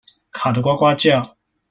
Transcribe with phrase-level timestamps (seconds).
[0.31, 1.37] 卡得呱呱叫